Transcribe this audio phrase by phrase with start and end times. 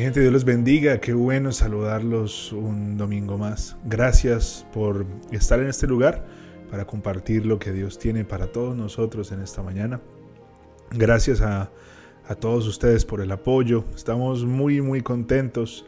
[0.00, 0.98] Gente, Dios los bendiga.
[0.98, 3.76] Qué bueno saludarlos un domingo más.
[3.84, 6.24] Gracias por estar en este lugar
[6.70, 10.00] para compartir lo que Dios tiene para todos nosotros en esta mañana.
[10.90, 11.70] Gracias a,
[12.40, 13.84] todos ustedes por el apoyo.
[13.94, 15.84] Estamos muy, muy contentos.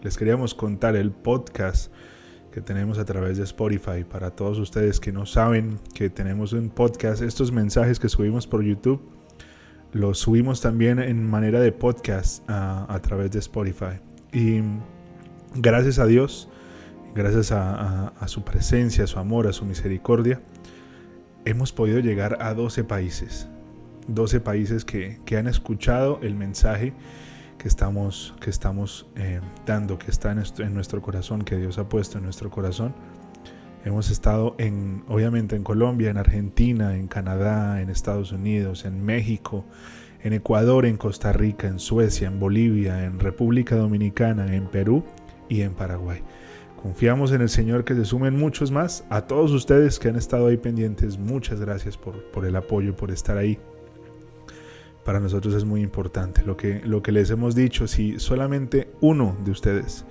[0.00, 1.92] les queríamos contar el podcast
[2.52, 4.04] que tenemos a través de Spotify.
[4.08, 8.62] Para todos ustedes que no saben que tenemos un podcast, estos mensajes que subimos por
[8.62, 9.17] YouTube
[9.92, 14.00] lo subimos también en manera de podcast a, través de Spotify.
[14.32, 14.60] Y
[15.54, 16.48] gracias a Dios,
[17.14, 20.40] gracias a, su presencia, a su amor, a su misericordia,
[21.44, 23.48] hemos podido llegar a 12 países.
[24.08, 26.92] 12 países que, han escuchado el mensaje
[27.58, 32.18] que estamos, que estamos eh, dando, que está en nuestro corazón, que Dios ha puesto
[32.18, 32.94] en nuestro corazón.
[33.84, 39.64] Hemos estado en, obviamente en Colombia, en Argentina, en Canadá, en Estados Unidos, en México,
[40.22, 45.04] en Ecuador, en Costa Rica, en Suecia, en Bolivia, en República Dominicana, en Perú
[45.48, 46.22] y en Paraguay.
[46.82, 49.04] Confiamos en el Señor que se sumen muchos más.
[49.10, 53.10] A todos ustedes que han estado ahí pendientes, muchas gracias por, por el apoyo, por
[53.10, 53.58] estar ahí.
[55.04, 57.86] Para nosotros es muy importante lo que, lo que les hemos dicho.
[57.86, 60.04] Si solamente uno de ustedes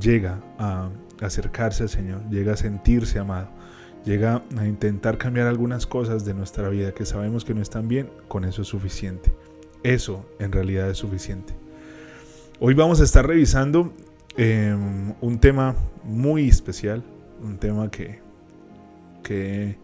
[0.00, 0.88] llega a,
[1.22, 3.48] acercarse al Señor, llega a sentirse amado,
[4.04, 8.10] llega a intentar cambiar algunas cosas de nuestra vida que sabemos que no están bien,
[8.28, 9.32] con eso es suficiente.
[9.82, 11.54] Eso en realidad es suficiente.
[12.60, 13.92] Hoy vamos a estar revisando
[14.36, 17.02] em, un tema muy especial,
[17.42, 18.20] un tema que,
[19.24, 19.76] que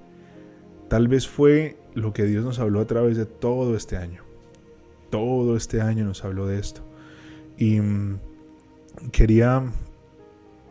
[0.88, 4.22] tal vez fue lo que Dios nos habló a través de todo este año.
[5.10, 6.82] Todo este año nos habló de esto.
[7.56, 8.20] Y mm,
[9.10, 9.64] quería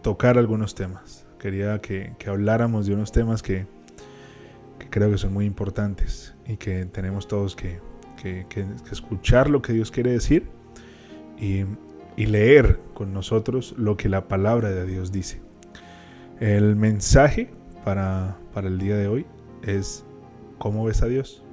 [0.02, 1.26] tocar algunos temas.
[1.40, 3.66] Quería que, habláramos de unos temas que,
[4.90, 7.80] creo que son muy importantes y que tenemos todos que,
[8.92, 10.50] escuchar lo que Dios quiere decir
[11.38, 11.66] y,
[12.18, 15.40] leer con nosotros lo que la palabra de Dios dice.
[16.40, 17.52] El mensaje
[17.86, 19.26] para, para el día de hoy
[19.62, 20.04] es
[20.58, 21.44] ¿cómo ves a Dios?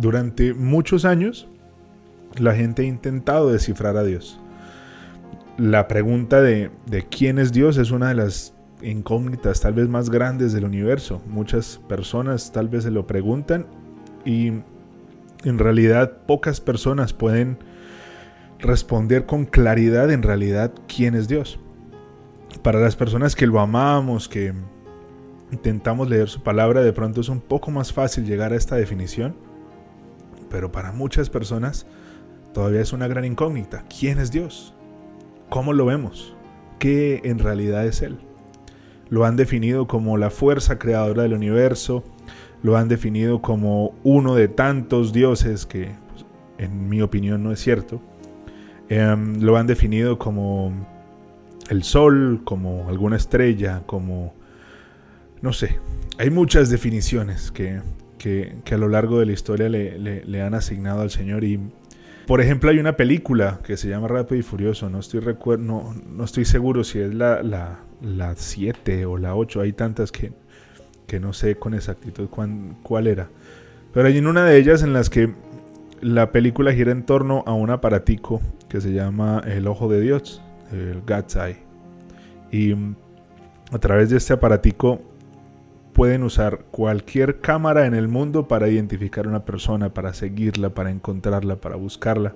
[0.00, 1.46] Durante muchos años,
[2.38, 4.40] la gente ha intentado descifrar a Dios.
[5.58, 6.70] La pregunta de,
[7.10, 11.20] quién es Dios es una de las incógnitas tal vez más grandes del universo.
[11.26, 13.66] Muchas personas tal vez se lo preguntan
[14.24, 14.52] y
[15.44, 17.58] en realidad pocas personas pueden
[18.58, 21.60] responder con claridad en realidad quién es Dios.
[22.62, 24.54] Para las personas que lo amamos, que
[25.52, 29.49] intentamos leer su palabra, de pronto es un poco más fácil llegar a esta definición
[30.50, 31.86] pero para muchas personas
[32.52, 33.84] todavía es una gran incógnita.
[33.88, 34.74] ¿Quién es Dios?
[35.48, 36.34] ¿Cómo lo vemos?
[36.78, 38.18] ¿Qué en realidad es Él?
[39.08, 42.04] Lo han definido como la fuerza creadora del universo,
[42.62, 46.26] lo han definido como uno de tantos dioses que pues,
[46.58, 48.00] en mi opinión no es cierto.
[48.88, 50.72] Em, lo han definido como
[51.68, 54.34] el sol, como alguna estrella, como...
[55.42, 55.78] no sé.
[56.18, 57.80] Hay muchas definiciones que
[58.20, 61.42] que, a lo largo de la historia le, han asignado al Señor.
[61.42, 61.58] Y,
[62.26, 64.90] por ejemplo, hay una película que se llama Rápido y Furioso.
[64.90, 65.20] No estoy,
[65.58, 67.80] no, no estoy seguro si es la
[68.36, 69.62] 7 la, o la 8.
[69.62, 70.32] Hay tantas que,
[71.06, 72.28] que no sé con exactitud
[72.82, 73.30] cuál era.
[73.94, 75.32] Pero hay una de ellas en las que
[76.02, 80.42] la película gira en torno a un aparatico que se llama El Ojo de Dios,
[80.72, 81.56] el God's Eye.
[82.52, 82.74] Y
[83.72, 85.09] a través de este aparatico
[86.00, 90.90] pueden usar cualquier cámara en el mundo para identificar a una persona, para seguirla, para
[90.90, 92.32] encontrarla, para buscarla.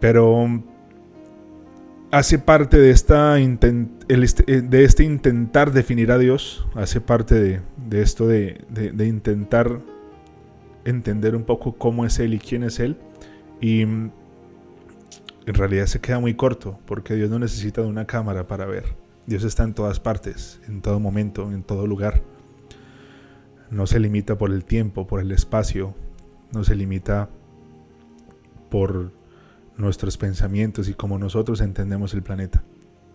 [0.00, 0.62] Pero
[2.10, 7.60] hace parte de, esta este, eh, de este intentar definir a Dios, hace parte de,
[8.00, 9.78] esto de, de, intentar
[10.86, 12.96] entender un poco cómo es Él y quién es Él.
[13.60, 14.12] Y en
[15.44, 19.01] realidad se queda muy corto, porque Dios no necesita de una cámara para ver.
[19.26, 22.22] Dios está en todas partes, en todo momento, en todo lugar.
[23.70, 25.94] No se limita por el tiempo, por el espacio,
[26.52, 27.30] no se limita
[28.68, 29.12] por
[29.76, 32.62] nuestros pensamientos y cómo nosotros entendemos el planeta.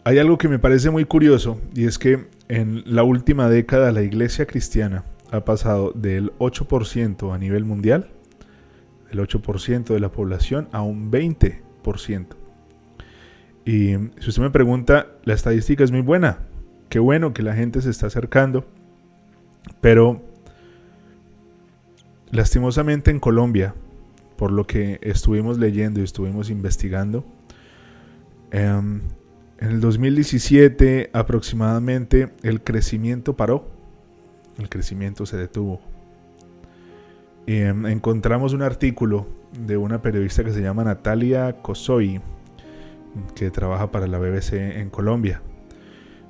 [0.04, 4.02] Hay algo que me parece muy curioso y es que en la última década la
[4.02, 8.08] iglesia cristiana ha pasado del 8% a nivel mundial,
[9.12, 12.37] el 8% de la población, a un 20%.
[13.68, 16.40] Y si usted me pregunta, la estadística es muy buena.
[16.88, 18.66] Qué bueno que la gente se está acercando.
[19.82, 20.22] Pero
[22.32, 23.76] lastimosamente en Colombia,
[24.38, 27.26] por lo que estuvimos leyendo y estuvimos investigando,
[28.52, 29.02] em,
[29.60, 33.76] en el 2017 aproximadamente el crecimiento paró.
[34.60, 35.82] el crecimiento se detuvo.
[37.46, 39.28] Y em, encontramos un artículo
[39.68, 42.20] de una periodista que se llama Natalia Cosoy,
[43.36, 45.42] que trabaja para la BBC en Colombia.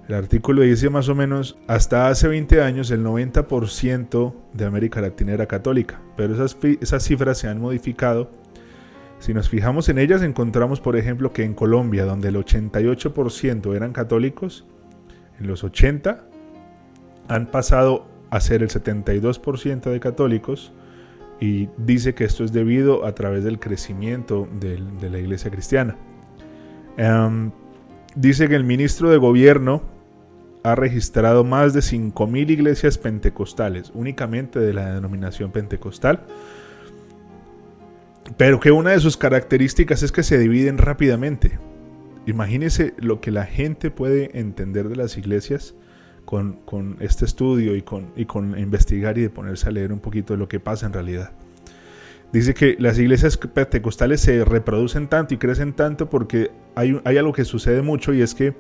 [0.08, 5.34] El artículo dice más o menos, hasta hace 20 años el 90% de América Latina
[5.34, 8.32] era católica, pero esas, esas cifras se han modificado.
[9.20, 13.92] Si nos fijamos en ellas, encontramos, por ejemplo, que en Colombia, donde el 88% eran
[13.92, 14.66] católicos,
[15.40, 16.24] en los 80
[17.28, 20.72] han pasado a ser el 72% de católicos
[21.40, 24.80] y dice que esto es debido a través del crecimiento de,
[25.10, 25.96] la iglesia cristiana.
[26.98, 27.52] Em,
[28.16, 29.84] dice que el ministro de gobierno
[30.64, 36.26] ha registrado más de 5.000 iglesias pentecostales, únicamente de la denominación pentecostal,
[38.36, 41.60] pero que una de sus características es que se dividen rápidamente.
[42.26, 45.76] Imagínese lo que la gente puede entender de las iglesias
[46.26, 50.34] con, este estudio y con, y con investigar y de ponerse a leer un poquito
[50.34, 51.32] de lo que pasa en realidad.
[52.34, 57.32] Dice que las iglesias pentecostales se reproducen tanto y crecen tanto porque hay, hay algo
[57.32, 58.54] que sucede mucho y es que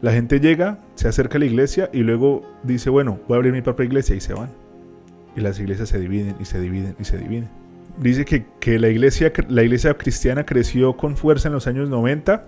[0.00, 3.52] la gente llega, se acerca a la iglesia y luego dice, bueno, voy a abrir
[3.52, 4.50] mi propia iglesia y se van.
[5.36, 7.48] Y las iglesias se dividen y se dividen y se dividen.
[7.98, 12.44] Dice que, que la, iglesia, la iglesia cristiana creció con fuerza en los años 90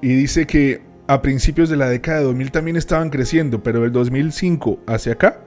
[0.00, 3.92] y dice que a principios de la década de 2000 también estaban creciendo, pero del
[3.92, 5.40] 2005 hacia acá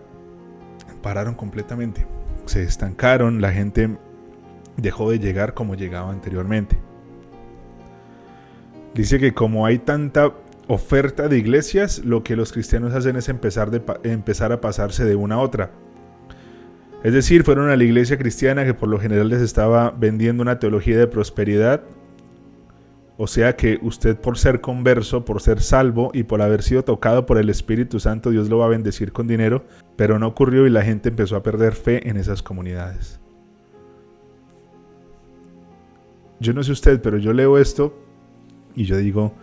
[1.01, 2.05] pararon completamente.
[2.49, 3.95] Se estancaron, la gente
[4.75, 6.79] dejó de llegar como llegaba anteriormente.
[8.95, 10.33] Dice que como hay tanta
[10.67, 15.15] oferta de iglesias, lo que los cristianos hacen es empezar, de, empezar a pasarse de
[15.15, 15.69] una a otra.
[17.03, 20.57] Es decir, fueron a la iglesia cristiana que por lo general les estaba vendiendo una
[20.57, 21.83] teología de prosperidad,
[23.21, 27.25] o sea que usted por ser converso, por ser salvo y por haber sido tocado
[27.25, 29.65] por el Espíritu Santo, Dios lo va a bendecir con dinero,
[29.97, 33.19] pero no ocurrió y la gente empezó a perder fe en esas comunidades.
[36.39, 37.93] Yo no sé usted, pero yo leo esto
[38.73, 39.33] y yo digo,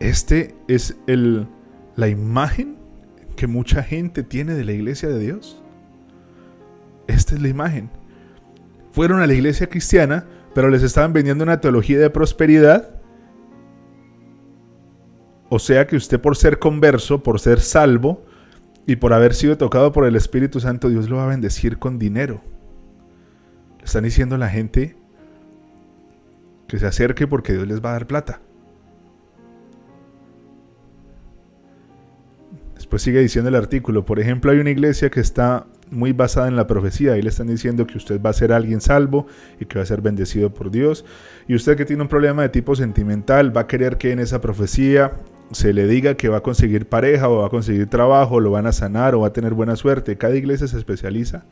[0.00, 1.46] este es el,
[1.94, 2.78] la imagen
[3.36, 5.62] que mucha gente tiene de la iglesia de Dios.
[7.06, 7.90] Esta es la imagen.
[8.90, 12.99] Fueron a la iglesia cristiana, pero les estaban vendiendo una teología de prosperidad
[15.50, 18.24] o sea que usted por ser converso, por ser salvo
[18.86, 21.98] y por haber sido tocado por el Espíritu Santo, Dios lo va a bendecir con
[21.98, 22.40] dinero.
[23.78, 24.96] Le están diciendo a la gente
[26.68, 28.40] que se acerque porque Dios les va a dar plata.
[32.76, 36.54] Después sigue diciendo el artículo, por ejemplo, hay una iglesia que está muy basada en
[36.54, 37.14] la profecía.
[37.14, 39.26] Ahí le están diciendo que usted va a ser alguien salvo
[39.58, 41.04] y que va a ser bendecido por Dios.
[41.48, 44.40] Y usted que tiene un problema de tipo sentimental va a querer que en esa
[44.40, 45.12] profecía
[45.52, 48.66] se le diga que va a conseguir pareja o va a conseguir trabajo, lo van
[48.66, 50.16] a sanar o va a tener buena suerte.
[50.16, 51.44] Cada iglesia se especializa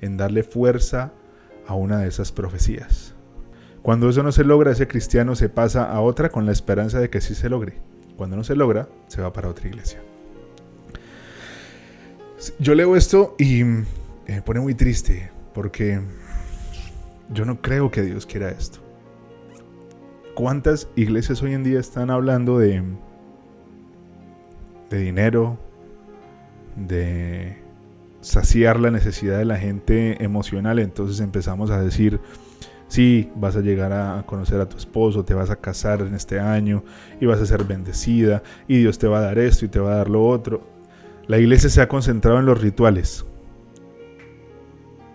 [0.00, 1.12] en darle fuerza
[1.66, 3.14] a una de esas profecías.
[3.82, 7.10] Cuando eso no se logra, ese cristiano se pasa a otra con la esperanza de
[7.10, 7.74] que sí se logre.
[8.16, 10.00] Cuando no se logra, se va para otra iglesia.
[12.58, 16.00] Yo leo esto y me pone muy triste porque
[17.32, 18.78] yo no creo que Dios quiera esto.
[20.34, 22.82] ¿Cuántas iglesias hoy en día están hablando de
[24.92, 25.58] de dinero,
[26.76, 27.56] de
[28.20, 32.20] saciar la necesidad de la gente emocional, entonces empezamos a decir,
[32.88, 36.38] sí, vas a llegar a conocer a tu esposo, te vas a casar en este
[36.38, 36.84] año
[37.20, 39.94] y vas a ser bendecida y Dios te va a dar esto y te va
[39.94, 40.62] a dar lo otro.
[41.26, 43.24] La iglesia se ha concentrado en los rituales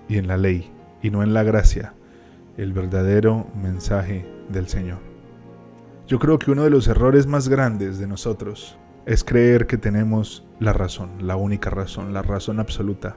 [0.10, 1.94] y en la ley y no en la gracia,
[2.58, 5.00] el verdadero mensaje del Señor.
[6.08, 10.46] Yo creo que uno de los errores más grandes de nosotros es creer que tenemos
[10.60, 13.16] la razón, la única razón, la razón absoluta.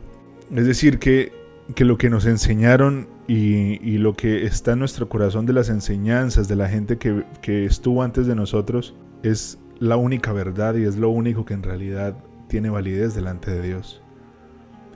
[0.54, 1.32] Es decir, que,
[1.76, 6.56] lo que nos enseñaron y, lo que está en nuestro corazón de las enseñanzas de
[6.56, 8.94] la gente que, que estuvo antes de nosotros
[9.24, 12.16] es la única verdad y es lo único que en realidad
[12.48, 14.00] tiene validez delante de Dios.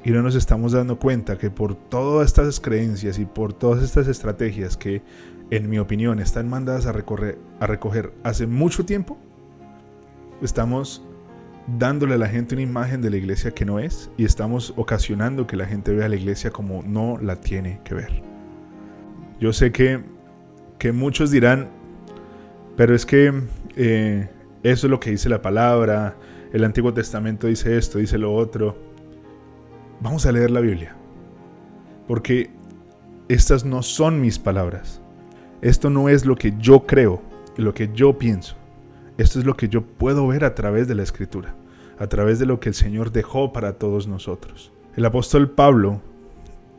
[0.05, 4.07] Y no nos estamos dando cuenta que por todas estas creencias y por todas estas
[4.07, 5.03] estrategias que,
[5.51, 9.19] en mi opinión, están mandadas a, recorrer, a recoger hace mucho tiempo,
[10.47, 11.03] estamos
[11.79, 15.47] dándole a la gente una imagen de la iglesia que no es y estamos ocasionando
[15.47, 18.23] que la gente vea la iglesia como no la tiene que ver.
[19.41, 20.01] Yo sé que,
[20.79, 21.69] que muchos dirán,
[22.77, 23.33] pero es que
[23.77, 24.29] eh,
[24.63, 26.17] eso es lo que dice la palabra,
[26.53, 28.77] el Antiguo Testamento dice esto, dice lo otro.
[30.01, 30.95] Vamos a leer la Biblia,
[32.07, 32.51] porque
[33.29, 35.01] estas no son mis palabras.
[35.63, 37.23] Esto no es lo que yo creo,
[37.57, 38.57] lo que yo pienso.
[39.17, 41.55] Esto es lo que yo puedo ver a través de la escritura.
[41.97, 44.73] a través de lo que el Señor dejó para todos nosotros.
[44.97, 46.03] El apóstol Pablo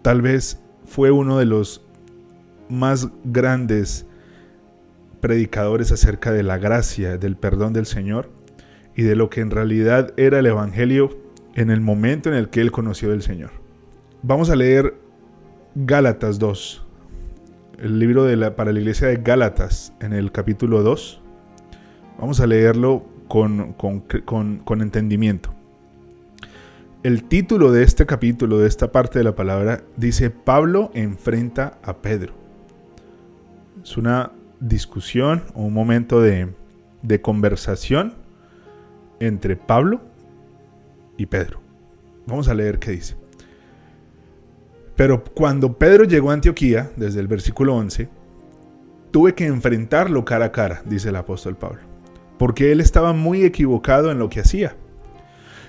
[0.02, 1.86] tal vez fue uno de los
[2.70, 4.06] más grandes
[5.22, 8.30] predicadores acerca de la gracia, del perdón del Señor
[8.96, 11.18] y de lo que en realidad era el Evangelio
[11.56, 13.52] en el momento en el que él conoció del Señor.
[14.22, 14.96] Vamos a leer
[15.76, 16.86] Gálatas 2,
[17.80, 21.22] el libro de la, para la iglesia de Gálatas en el capítulo 2.
[22.20, 25.56] Vamos a leerlo con, con entendimiento.
[27.06, 31.98] El título de este capítulo, de esta parte de la palabra, dice Pablo enfrenta a
[31.98, 32.34] Pedro.
[33.84, 36.48] Es una discusión o un momento de,
[37.04, 38.16] de conversación
[39.20, 40.02] entre Pablo
[41.16, 41.60] y Pedro.
[42.26, 43.16] Vamos a leer qué dice.
[44.96, 48.10] Pero cuando Pedro llegó a Antioquía, desde el versículo 11,
[49.12, 51.82] tuve que enfrentarlo cara a cara, dice el apóstol Pablo,
[52.38, 54.76] porque él estaba muy equivocado en lo que hacía.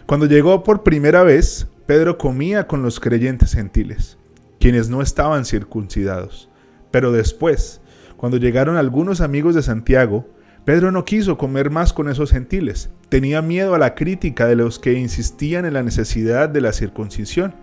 [0.06, 4.18] Cuando llegó por primera vez, Pedro comía con los creyentes gentiles,
[4.58, 6.48] quienes no estaban circuncidados.
[6.90, 7.80] Pero después,
[8.16, 10.26] cuando llegaron algunos amigos de Santiago,
[10.64, 12.90] Pedro no quiso comer más con esos gentiles.
[13.08, 17.54] Tenía miedo a la crítica de los que insistían en la necesidad de la circuncisión.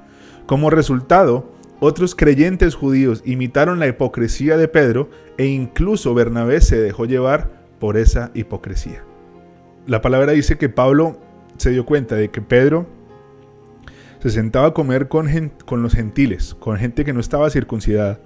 [0.45, 7.05] Como resultado, otros creyentes judíos imitaron la hipocresía de Pedro e incluso Bernabé se dejó
[7.05, 9.03] llevar por esa hipocresía.
[9.87, 11.19] La palabra dice que Pablo
[11.57, 12.87] se dio cuenta de que Pedro
[14.21, 15.27] se sentaba a comer con,
[15.65, 18.21] con los gentiles, con gente que no estaba circuncidada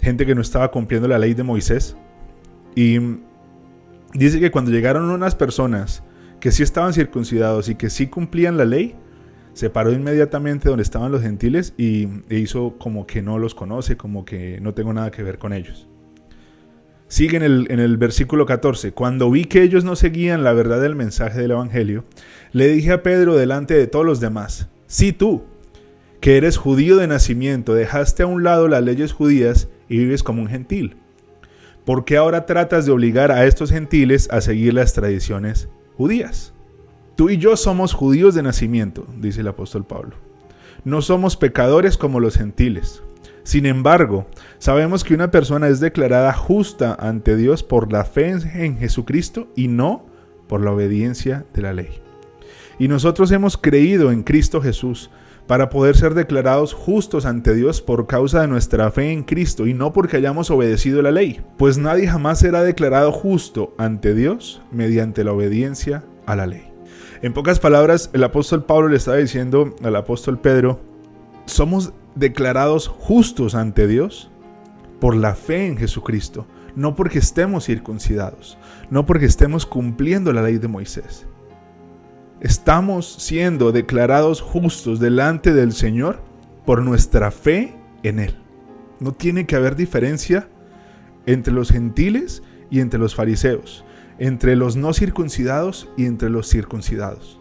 [0.00, 1.96] gente que no estaba cumpliendo la ley de Moisés.
[2.76, 3.00] Y
[4.12, 6.04] dice que cuando llegaron unas personas
[6.38, 8.94] que sí estaban circuncidados y que sí cumplían la ley,
[9.54, 13.96] se paró inmediatamente donde estaban los gentiles y e hizo como que no los conoce,
[13.96, 15.88] como que no tengo nada que ver con ellos.
[17.08, 17.42] Sigue en
[17.80, 22.04] el, versículo 14, cuando vi que ellos no seguían la verdad del mensaje del Evangelio,
[22.52, 25.44] le dije a Pedro delante de todos los demás, si tú,
[26.20, 30.42] que eres judío de nacimiento, dejaste a un lado las leyes judías y vives como
[30.42, 30.96] un gentil.
[31.84, 36.54] ¿Por qué ahora tratas de obligar a estos gentiles a seguir las tradiciones judías?
[37.14, 40.16] Tú y yo somos judíos de nacimiento, dice el apóstol Pablo.
[40.84, 43.02] No somos pecadores como los gentiles.
[43.44, 44.26] Sin embargo,
[44.58, 49.68] sabemos que una persona es declarada justa ante Dios por la fe en Jesucristo y
[49.68, 50.06] no
[50.48, 52.00] por la obediencia de la ley.
[52.78, 55.10] Y nosotros hemos creído en Cristo Jesús
[55.46, 59.74] para poder ser declarados justos ante Dios por causa de nuestra fe en Cristo y
[59.74, 65.22] no porque hayamos obedecido la ley, pues nadie jamás será declarado justo ante Dios mediante
[65.22, 66.70] la obediencia a la ley.
[67.20, 70.80] En pocas palabras, el apóstol Pablo le estaba diciendo al apóstol Pedro,
[71.44, 74.30] somos declarados justos ante Dios
[75.00, 78.58] por la fe en Jesucristo, no porque estemos circuncidados,
[78.90, 81.26] no porque estemos cumpliendo la ley de Moisés
[82.44, 86.20] estamos siendo declarados justos delante del Señor
[86.66, 88.36] por nuestra fe en Él.
[89.00, 90.46] No tiene que haber diferencia
[91.24, 93.82] entre los gentiles y entre los fariseos,
[94.18, 97.40] entre los no circuncidados y entre los circuncidados.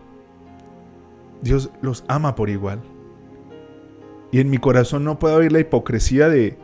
[1.41, 2.81] Dios los ama por igual.
[4.33, 6.57] Y en mi corazón no puede haber la hipocresía de,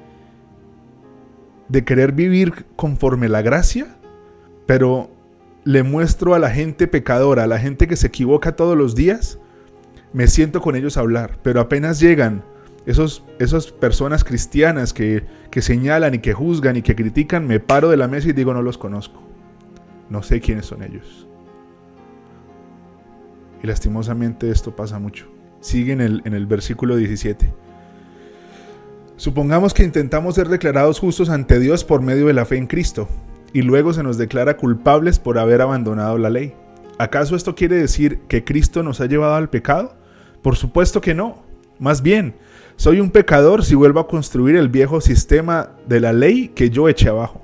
[1.68, 3.96] de querer vivir conforme la gracia,
[4.66, 5.12] pero
[5.66, 9.38] le muestro a la gente pecadora, a la gente que se equivoca todos los días,
[10.14, 12.44] me siento con ellos a hablar, pero apenas llegan
[12.88, 17.90] esos, esas personas cristianas que, que señalan y que juzgan y que critican, me paro
[17.90, 19.22] de la mesa y digo no los conozco,
[20.10, 21.28] no sé quiénes son ellos.
[23.62, 25.39] Y lastimosamente esto pasa mucho.
[25.62, 27.52] Sigue en el, versículo 17.
[29.18, 33.10] Supongamos que intentamos ser declarados justos ante Dios por medio de la fe en Cristo
[33.52, 36.54] y luego se nos declara culpables por haber abandonado la ley.
[36.98, 39.96] ¿Acaso esto quiere decir que Cristo nos ha llevado al pecado?
[40.42, 41.44] Por supuesto que no.
[41.80, 42.36] Más bien,
[42.78, 46.88] soy un pecador si vuelvo a construir el viejo sistema de la ley que yo
[46.88, 47.42] eché abajo.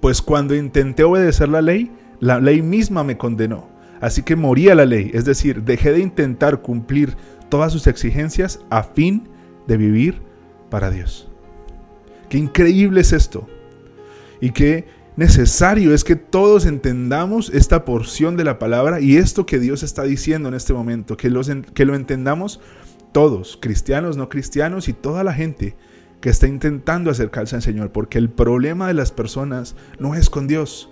[0.00, 1.90] Pues cuando intenté obedecer la ley,
[2.20, 3.71] la ley misma me condenó.
[4.02, 7.16] Así que morí a la ley, es decir, dejé de intentar cumplir
[7.48, 9.28] todas sus exigencias a fin
[9.68, 10.20] de vivir
[10.70, 11.28] para Dios.
[12.28, 13.48] Qué increíble es esto.
[14.40, 19.60] Y qué necesario es que todos entendamos esta porción de la palabra y esto que
[19.60, 21.32] Dios está diciendo en este momento, que,
[21.72, 22.58] que lo entendamos
[23.12, 25.76] todos, cristianos, no cristianos y toda la gente
[26.20, 30.48] que está intentando acercarse al Señor, porque el problema de las personas no es con
[30.48, 30.91] Dios,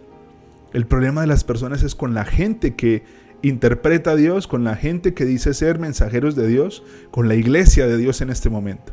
[0.73, 3.05] el problema de las personas es con la gente que
[3.43, 7.87] interpreta a Dios, con la gente que dice ser mensajeros de Dios, con la iglesia
[7.87, 8.93] de Dios en este momento.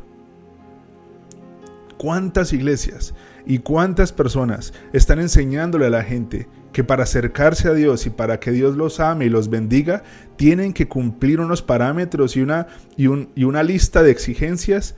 [1.98, 8.06] ¿Cuántas iglesias y cuántas personas están enseñándole a la gente que para acercarse a Dios
[8.06, 10.02] y para que Dios los ame y los bendiga,
[10.36, 14.94] tienen que cumplir unos parámetros y una, y, una lista de exigencias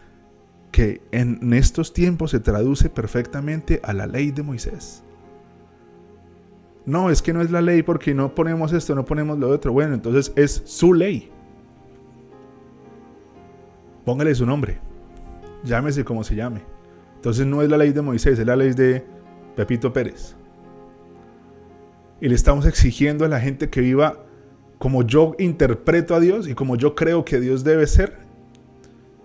[0.73, 5.03] que en estos tiempos se traduce perfectamente a la ley de Moisés.
[6.87, 9.73] No, es que no es la ley porque no ponemos esto, no ponemos lo otro.
[9.73, 11.31] Bueno, entonces es su ley.
[14.05, 14.79] Póngale su nombre.
[15.65, 16.63] Llámese como se llame.
[17.17, 19.05] Entonces no es la ley de Moisés, es la ley de
[19.57, 20.37] Pepito Pérez.
[22.21, 24.25] Y le estamos exigiendo a la gente que viva
[24.79, 28.17] como yo interpreto a Dios y como yo creo que Dios debe ser,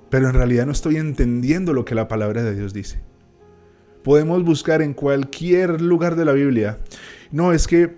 [0.10, 3.00] pero en realidad no estoy entendiendo lo que la palabra de Dios dice.
[4.04, 6.80] Podemos buscar en cualquier lugar de la Biblia.
[7.32, 7.96] No, es que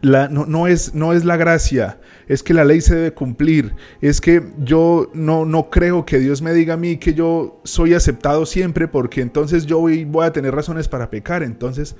[0.00, 4.20] la, no, es, no es la gracia, es que la ley se debe cumplir, es
[4.20, 8.46] que yo no, no creo que Dios me diga a mí que yo soy aceptado
[8.46, 11.42] siempre porque entonces yo voy, voy a tener razones para pecar.
[11.42, 11.96] Entonces,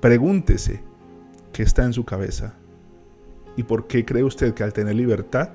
[0.00, 0.82] pregúntese
[1.52, 2.54] qué está en su cabeza
[3.56, 5.50] y por qué cree usted que al tener libertad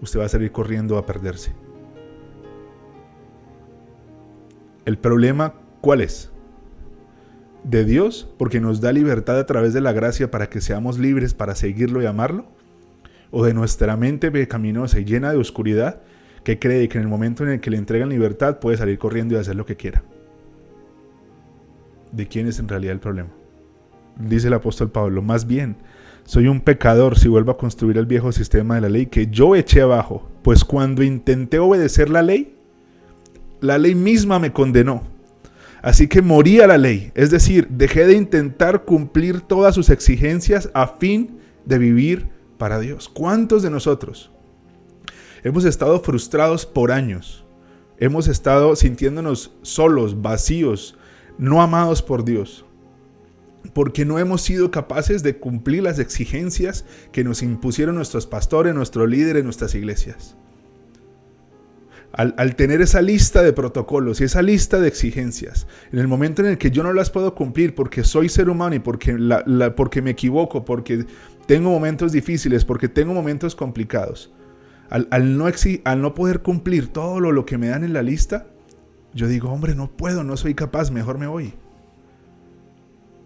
[0.00, 1.52] usted va a salir corriendo a perderse.
[4.84, 6.31] El problema, ¿cuál es?
[7.64, 11.34] De Dios porque nos da libertad a través de la gracia para que seamos libres
[11.34, 12.46] para seguirlo y amarlo?
[13.30, 16.02] ¿O de nuestra mente pecaminosa y llena de oscuridad
[16.44, 19.34] que cree que en el momento en el que le entregan libertad puede salir corriendo
[19.34, 20.02] y hacer lo que quiera?
[22.10, 23.30] ¿De quién es en realidad el problema?
[24.18, 25.76] Dice el apóstol Pablo, más bien,
[26.24, 29.56] soy un pecador si vuelvo a construir el viejo sistema de la ley que yo
[29.56, 32.54] eché abajo, pues cuando intenté obedecer la ley,
[33.60, 35.11] la ley misma me condenó
[35.82, 40.70] Así que morí a la ley, es decir, dejé de intentar cumplir todas sus exigencias
[40.74, 43.08] a fin de vivir para Dios.
[43.08, 44.30] ¿Cuántos de nosotros
[45.42, 47.44] hemos estado frustrados por años?
[47.98, 50.96] Hemos estado sintiéndonos solos, vacíos,
[51.36, 52.64] no amados por Dios,
[53.74, 59.08] porque no hemos sido capaces de cumplir las exigencias que nos impusieron nuestros pastores, nuestros
[59.08, 60.36] líderes, nuestras iglesias
[62.12, 66.48] al, tener esa lista de protocolos y esa lista de exigencias, en el momento en
[66.48, 69.16] el que yo no las puedo cumplir porque soy ser humano y porque,
[69.76, 71.06] porque me equivoco, porque
[71.46, 74.30] tengo momentos difíciles, porque tengo momentos complicados,
[74.90, 75.46] al, no,
[75.84, 78.46] al no poder cumplir todo lo, lo que me dan en la lista,
[79.14, 81.54] yo digo, hombre, no puedo, no soy capaz, mejor me voy.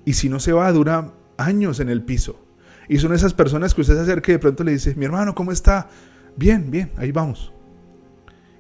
[0.05, 2.41] Y si no se va, dura años en el piso.
[2.89, 5.35] Y son esas personas que usted se acerca y de pronto le dice, mi hermano,
[5.35, 5.89] ¿cómo está?
[6.37, 7.53] Bien, bien, ahí vamos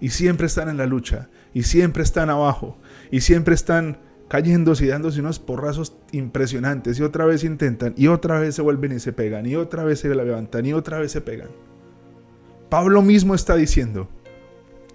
[0.00, 2.78] y siempre están en la lucha, y siempre están abajo,
[3.10, 8.40] y siempre están cayéndose y dándose unos porrazos impresionantes, y otra vez intentan, y otra
[8.40, 11.20] vez se vuelven y se pegan, y otra vez se levantan, y otra vez se
[11.20, 11.48] pegan.
[12.68, 14.08] Pablo mismo está diciendo,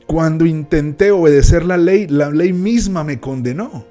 [0.05, 3.90] cuando intenté obedecer la ley, la ley misma me condenó.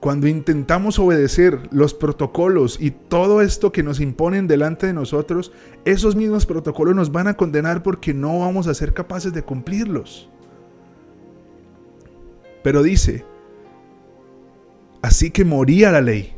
[0.00, 5.50] Cuando intentamos obedecer los protocolos y todo esto que nos imponen delante de nosotros,
[5.84, 10.30] esos mismos protocolos nos van a condenar porque no vamos a ser capaces de cumplirlos.
[12.62, 13.24] Pero dice,
[15.02, 16.32] así que moría la ley,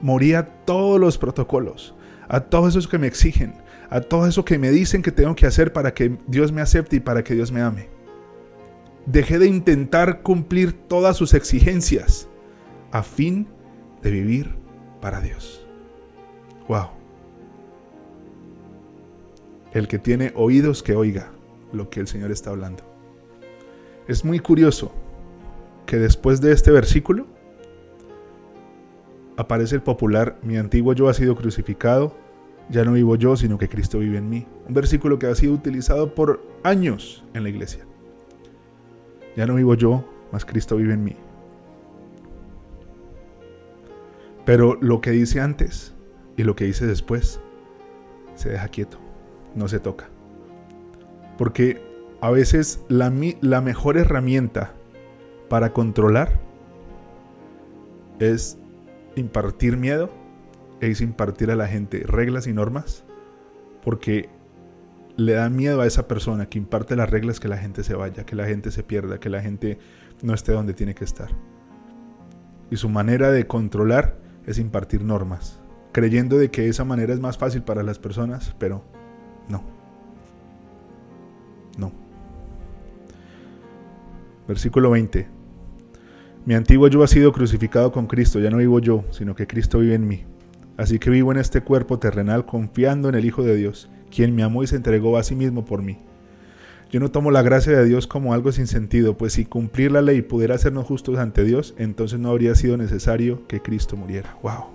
[0.00, 1.94] moría todos los protocolos,
[2.26, 3.52] a todo eso que me exigen,
[3.90, 6.96] a todo eso que me dicen que tengo que hacer para que Dios me acepte
[6.96, 7.90] y para que Dios me ame.
[9.04, 12.28] Dejé de intentar cumplir todas sus exigencias
[12.92, 13.48] a fin
[14.02, 14.54] de vivir
[15.00, 15.66] para Dios.
[16.68, 16.88] Wow.
[19.72, 21.32] El que tiene oídos que oiga
[21.72, 22.84] lo que el Señor está hablando.
[24.06, 24.92] Es muy curioso
[25.86, 27.26] que después de este versículo
[29.36, 32.14] aparece el popular, mi antiguo yo ha sido crucificado,
[32.68, 34.46] ya no vivo yo, sino que Cristo vive en mí.
[34.68, 37.86] Un versículo que ha sido utilizado por años en la iglesia.
[39.36, 41.16] Ya no vivo yo, mas Cristo vive en mí.
[44.44, 45.94] Pero lo que dice antes
[46.36, 47.40] y lo que dice después
[48.34, 48.98] se deja quieto,
[49.54, 50.08] no se toca.
[51.38, 51.80] Porque
[52.20, 54.74] a veces la, mejor herramienta
[55.48, 56.40] para controlar
[58.18, 58.58] es
[59.16, 60.10] impartir miedo,
[60.80, 63.04] es impartir a la gente reglas y normas,
[63.84, 64.28] porque
[65.16, 68.24] le da miedo a esa persona que imparte las reglas que la gente se vaya,
[68.24, 69.78] que la gente se pierda, que la gente
[70.22, 71.28] no esté donde tiene que estar.
[72.70, 75.60] Y su manera de controlar es impartir normas,
[75.92, 78.84] creyendo de que esa manera es más fácil para las personas, pero
[79.48, 79.62] no.
[81.78, 81.92] No.
[84.46, 85.28] Versículo 20.
[86.44, 89.78] Mi antiguo yo ha sido crucificado con Cristo, ya no vivo yo, sino que Cristo
[89.78, 90.24] vive en mí.
[90.76, 94.42] Así que vivo en este cuerpo terrenal confiando en el Hijo de Dios, quien me
[94.42, 95.98] amó y se entregó a sí mismo por mí.
[96.92, 100.02] Yo no tomo la gracia de Dios como algo sin sentido, pues si cumplir la
[100.02, 104.36] ley pudiera hacernos justos ante Dios, entonces no habría sido necesario que Cristo muriera.
[104.42, 104.66] Wow.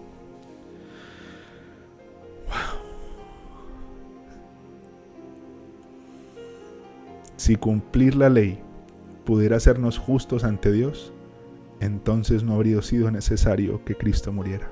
[2.47, 2.81] Wow.
[7.35, 8.59] Si cumplir la ley
[9.23, 11.13] pudiera hacernos justos ante Dios,
[11.81, 14.71] entonces no habría sido necesario que Cristo muriera.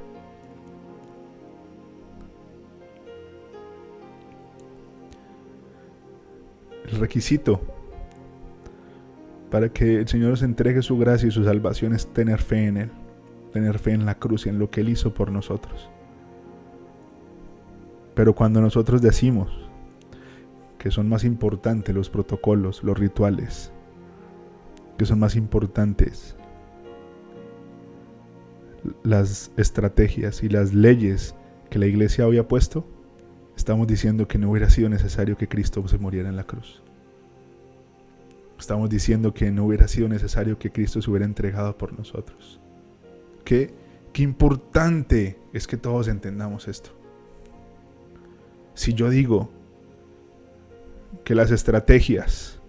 [6.96, 7.62] Requisito
[9.50, 12.78] para que el Señor nos entregue su gracia y su salvación es tener fe en
[12.78, 12.92] Él,
[13.54, 15.90] tener fe en la cruz y en lo que Él hizo por nosotros.
[18.16, 19.52] Pero cuando nosotros decimos
[20.78, 23.72] que son más importantes los protocolos, los rituales,
[24.98, 26.36] que son más importantes
[29.04, 31.36] las estrategias y las leyes
[31.70, 32.88] que la iglesia había puesto,
[33.56, 36.82] estamos diciendo que no hubiera sido necesario que Cristo se muriera en la cruz.
[38.60, 42.60] Estamos diciendo que no hubiera sido necesario que Cristo se hubiera entregado por nosotros.
[43.44, 43.74] Qué,
[44.14, 46.92] qué importante es que todos entendamos esto.
[48.74, 49.50] Si yo digo
[51.24, 52.60] que las estrategias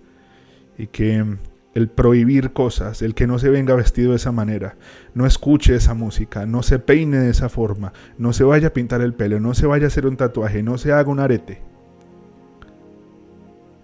[0.78, 1.36] y que
[1.76, 4.76] el prohibir cosas, el que no se venga vestido de esa manera,
[5.12, 9.02] no escuche esa música, no se peine de esa forma, no se vaya a pintar
[9.02, 11.60] el pelo, no se vaya a hacer un tatuaje, no se haga un arete.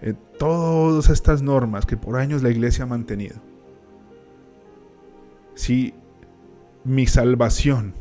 [0.01, 3.37] Eh, todas estas normas que por años la iglesia ha mantenido.
[5.55, 5.93] Si
[6.85, 7.93] mi salvación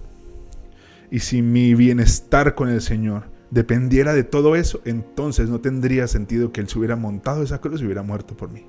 [1.10, 6.54] y si mi bienestar con el Señor dependiera de todo eso, entonces no tendría sentido
[6.54, 8.66] que Él se hubiera montado esa cruz y hubiera muerto por mí.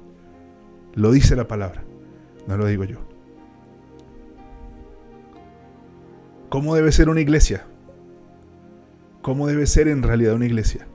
[0.94, 1.82] Lo dice la palabra,
[2.46, 2.98] no lo digo yo.
[6.48, 7.64] ¿Cómo debe ser una iglesia?
[9.22, 10.86] ¿Cómo debe ser en realidad una iglesia?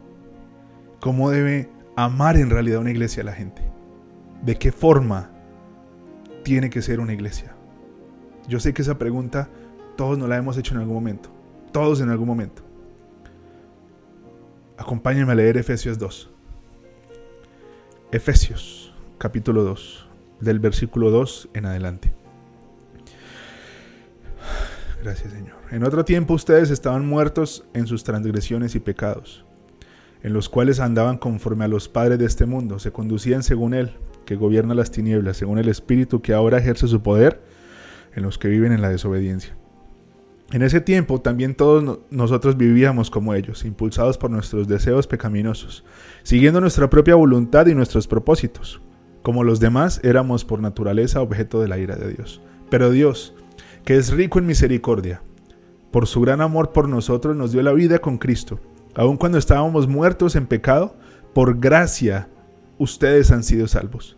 [1.00, 3.64] ¿Cómo debe amar en realidad una iglesia a la gente?
[4.44, 5.32] ¿De qué forma
[6.44, 7.56] tiene que ser una iglesia?
[8.48, 9.50] Yo sé que esa pregunta
[9.96, 11.30] todos nos la hemos hecho en algún momento.
[11.72, 12.62] Todos en algún momento.
[14.78, 16.30] Acompáñenme a leer Efesios 2.
[18.12, 18.87] Efesios
[19.18, 20.08] capítulo 2,
[20.42, 22.14] del versículo 2 en adelante.
[25.04, 25.56] Gracias Señor.
[25.72, 29.46] En otro tiempo ustedes estaban muertos en sus transgresiones y pecados,
[30.22, 33.92] en los cuales andaban conforme a los padres de este mundo, se conducían según Él,
[34.26, 37.42] que gobierna las tinieblas, según el Espíritu que ahora ejerce su poder
[38.16, 39.56] en los que viven en la desobediencia.
[40.52, 45.84] En ese tiempo también todos nosotros vivíamos como ellos, impulsados por nuestros deseos pecaminosos,
[46.24, 48.82] siguiendo nuestra propia voluntad y nuestros propósitos.
[49.28, 52.42] Como los demás, éramos por naturaleza objeto de la ira de Dios.
[52.70, 53.36] Pero Dios,
[53.84, 55.22] que es rico en misericordia,
[55.92, 58.62] por su gran amor por nosotros nos dio la vida con Cristo.
[58.96, 60.96] Aun cuando estábamos muertos en pecado,
[61.34, 62.30] por gracia
[62.78, 64.16] ustedes han sido salvos.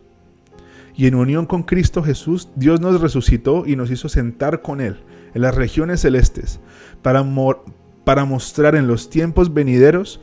[0.94, 5.00] Y en unión con Cristo Jesús, Dios nos resucitó y nos hizo sentar con Él
[5.34, 6.60] en las regiones celestes
[7.02, 7.26] para,
[8.04, 10.20] para mostrar en los tiempos venideros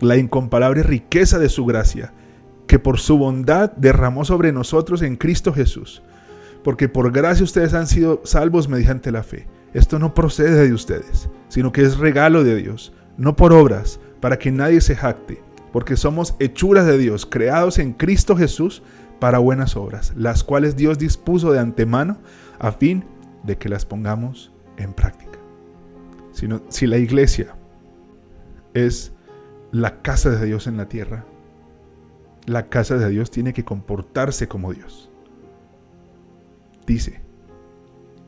[0.00, 2.12] la incomparable riqueza de su gracia
[2.70, 6.02] que por su bondad derramó sobre nosotros en Cristo Jesús.
[6.62, 9.48] Porque por gracia ustedes han sido salvos mediante la fe.
[9.74, 14.38] Esto no procede de ustedes, sino que es regalo de Dios, no por obras, para
[14.38, 18.84] que nadie se jacte, porque somos hechuras de Dios, creados en Cristo Jesús
[19.18, 22.18] para buenas obras, las cuales Dios dispuso de antemano
[22.60, 23.04] a fin
[23.42, 25.40] de que las pongamos en práctica.
[26.68, 27.56] si la iglesia
[28.74, 29.12] es
[29.72, 31.24] la casa de Dios en la tierra,
[32.46, 35.10] la casa de Dios tiene que comportarse como Dios.
[36.86, 37.20] Dice,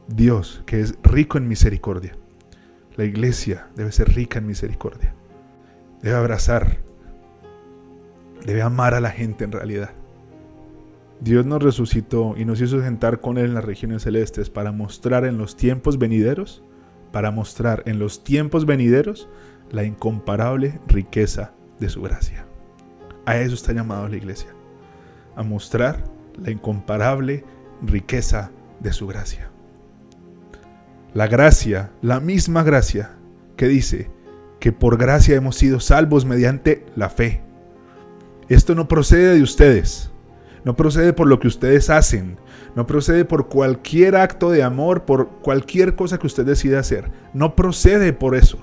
[0.08, 2.16] Dios que es rico en misericordia.
[2.96, 5.14] La iglesia debe ser rica en misericordia.
[6.02, 6.78] Debe abrazar.
[8.44, 9.90] Debe amar a la gente en realidad.
[11.20, 15.24] Dios nos resucitó y nos hizo sentar con Él en las regiones celestes para mostrar
[15.24, 16.64] en los tiempos venideros,
[17.12, 19.28] para mostrar en los tiempos venideros
[19.70, 22.46] la incomparable riqueza de su gracia.
[23.24, 24.50] A eso está llamado la iglesia,
[25.36, 26.02] a mostrar
[26.36, 27.44] la incomparable
[27.80, 29.50] riqueza de su gracia.
[31.14, 33.12] La gracia, la misma gracia
[33.56, 34.10] que dice
[34.58, 37.42] que por gracia hemos sido salvos mediante la fe.
[38.48, 40.10] Esto no procede de ustedes,
[40.64, 42.38] no procede por lo que ustedes hacen,
[42.74, 47.54] no procede por cualquier acto de amor, por cualquier cosa que usted decida hacer, no
[47.54, 48.58] procede por eso.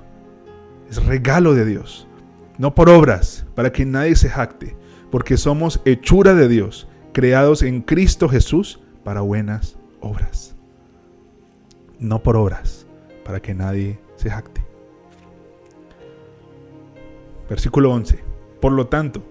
[0.90, 2.09] Es regalo de Dios
[2.60, 4.78] no por obras, para que nadie se jacte,
[5.10, 10.56] porque somos hechura de Dios, creados en Cristo Jesús para buenas obras.
[11.98, 12.86] No por obras,
[13.26, 14.64] para que nadie se jacte.
[17.50, 18.20] Versículo 11.
[18.62, 19.24] Por lo tanto,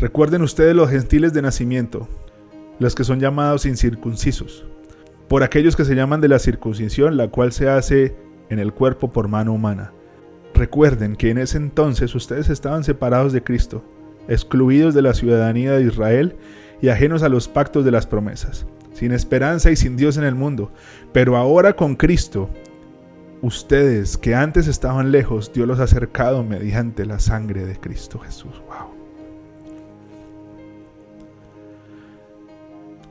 [0.00, 2.08] Recuerden ustedes los gentiles de nacimiento,
[2.78, 4.64] los que son llamados incircuncisos,
[5.28, 8.16] por aquellos que se llaman de la circuncisión, la cual se hace
[8.48, 9.92] en el cuerpo por mano humana.
[10.60, 13.82] Recuerden que en ese entonces ustedes estaban separados de Cristo,
[14.28, 16.36] excluidos de la ciudadanía de Israel
[16.82, 20.34] y ajenos a los pactos de las promesas, sin esperanza y sin Dios en el
[20.34, 20.70] mundo.
[21.14, 22.50] Pero ahora con Cristo,
[23.40, 28.62] ustedes que antes estaban lejos, Dios los ha acercado mediante la sangre de Cristo Jesús.
[28.66, 28.90] Wow.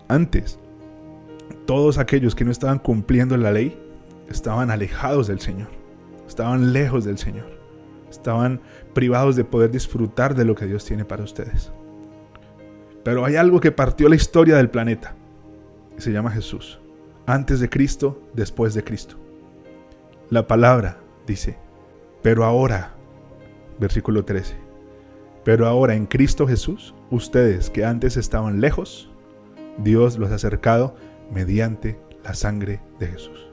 [0.07, 0.59] Antes,
[1.65, 3.75] todos aquellos que no estaban cumpliendo la ley
[4.29, 5.78] estaban alejados del Señor,
[6.29, 7.47] estaban lejos del Señor,
[8.09, 8.61] estaban
[8.93, 11.71] privados de poder disfrutar de lo que Dios tiene para ustedes.
[13.03, 15.15] Pero hay algo que partió la historia del planeta
[15.97, 16.79] y se llama Jesús.
[17.25, 19.15] Antes de Cristo, después de Cristo.
[20.29, 21.57] La palabra dice,
[22.21, 22.93] pero ahora,
[23.79, 24.55] versículo 13,
[25.43, 29.09] pero ahora en Cristo Jesús, ustedes que antes estaban lejos,
[29.79, 30.95] Dios los ha acercado
[31.31, 33.48] mediante la sangre de Jesús.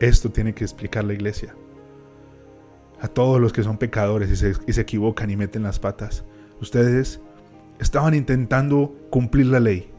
[0.00, 1.54] Esto tiene que explicar la iglesia.
[3.00, 6.24] A todos los que son pecadores y se, equivocan y meten las patas.
[6.60, 7.20] Ustedes
[7.78, 9.90] estaban intentando cumplir la ley,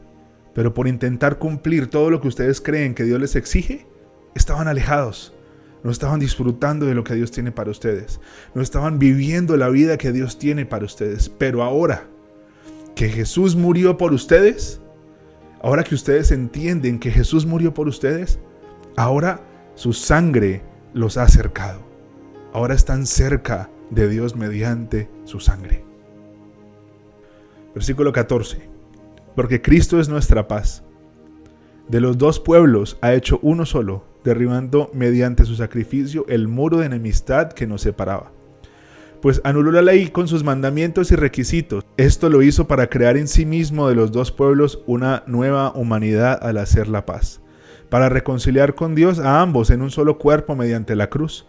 [0.54, 3.86] pero por intentar cumplir todo lo que ustedes creen que Dios les exige,
[4.34, 5.34] estaban alejados.
[5.84, 8.20] No estaban disfrutando de lo que Dios tiene para ustedes.
[8.52, 11.28] No estaban viviendo la vida que Dios tiene para ustedes.
[11.28, 12.08] Pero ahora
[12.96, 14.80] que Jesús murió por ustedes,
[15.62, 18.40] ahora que ustedes entienden que Jesús murió por ustedes,
[18.96, 19.40] ahora
[19.78, 20.60] su sangre
[20.92, 21.78] los ha acercado.
[22.52, 25.84] Ahora están cerca de Dios mediante su sangre.
[27.76, 28.58] Versículo 14.
[29.36, 30.82] Porque Cristo es nuestra paz.
[31.86, 36.86] De los dos pueblos ha hecho uno solo derribando mediante su sacrificio el muro de
[36.86, 38.32] enemistad que nos separaba.
[39.22, 41.86] Pues anuló la ley con sus mandamientos y requisitos.
[41.96, 46.36] Esto lo hizo para crear en sí mismo de los dos pueblos una nueva humanidad
[46.42, 47.40] al hacer la paz,
[47.88, 51.46] para reconciliar con Dios a ambos en un solo cuerpo mediante la cruz,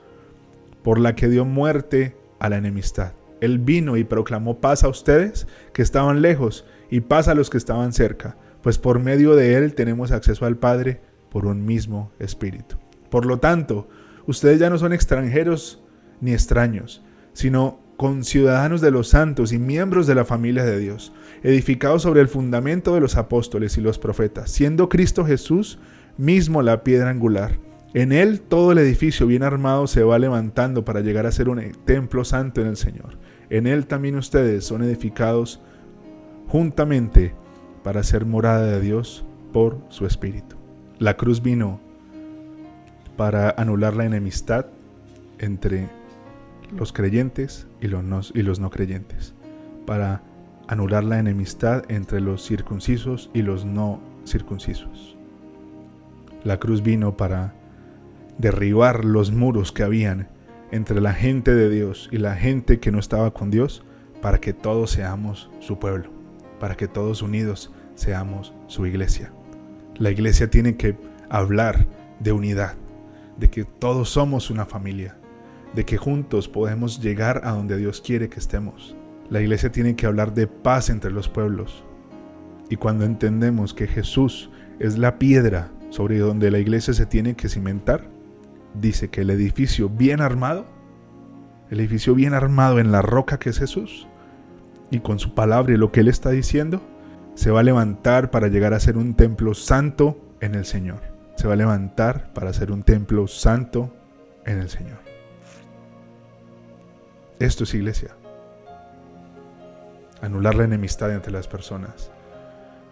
[0.83, 3.13] por la que dio muerte a la enemistad.
[3.41, 7.57] Él vino y proclamó paz a ustedes que estaban lejos y paz a los que
[7.57, 12.77] estaban cerca, pues por medio de él tenemos acceso al Padre por un mismo espíritu.
[13.09, 13.87] Por lo tanto,
[14.27, 15.81] ustedes ya no son extranjeros
[16.21, 17.01] ni extraños,
[17.33, 21.11] sino conciudadanos de los santos y miembros de la familia de Dios,
[21.43, 25.79] edificados sobre el fundamento de los apóstoles y los profetas, siendo Cristo Jesús
[26.19, 27.57] mismo la piedra angular.
[27.93, 31.71] En él todo el edificio bien armado se va levantando para llegar a ser un
[31.85, 33.17] templo santo en el Señor.
[33.49, 35.61] En él también ustedes son edificados
[36.49, 37.33] juntamente
[37.83, 40.57] para ser morada de Dios por su Espíritu.
[40.99, 41.79] La cruz vino
[43.15, 44.65] para anular la enemistad
[45.39, 45.87] entre
[46.75, 49.33] los creyentes y los, no, y los no creyentes,
[49.85, 50.21] para
[50.67, 55.18] anular la enemistad entre los circuncisos y los no circuncisos.
[56.43, 57.53] La cruz vino para
[58.37, 60.29] derribar los muros que habían
[60.71, 63.83] entre la gente de Dios y la gente que no estaba con Dios,
[64.21, 66.09] para que todos seamos su pueblo,
[66.59, 69.31] para que todos unidos seamos su iglesia.
[69.95, 70.97] La iglesia tiene que
[71.29, 71.85] hablar
[72.19, 72.75] de unidad,
[73.37, 75.17] de que todos somos una familia,
[75.73, 78.95] de que juntos podemos llegar a donde Dios quiere que estemos.
[79.29, 81.83] La iglesia tiene que hablar de paz entre los pueblos.
[82.69, 84.49] Y cuando entendemos que Jesús
[84.79, 88.07] es la piedra sobre donde la iglesia se tiene que cimentar,
[88.73, 90.65] dice que el edificio bien armado,
[91.69, 94.07] el edificio bien armado en la roca que es Jesús,
[94.91, 96.81] y con su palabra y lo que Él está diciendo,
[97.35, 101.01] se va a levantar para llegar a ser un templo santo en el Señor.
[101.35, 103.93] Se va a levantar para ser un templo santo
[104.45, 104.97] en el Señor.
[107.39, 108.15] Esto es iglesia.
[110.21, 112.11] Anular la enemistad entre las personas.